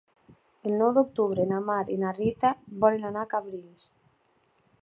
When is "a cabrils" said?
3.29-3.89